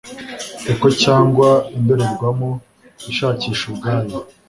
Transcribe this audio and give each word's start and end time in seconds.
echo 0.71 0.87
cyangwa 1.03 1.49
indorerwamo 1.77 2.49
ishakisha 3.11 3.63
ubwayo 3.71 4.17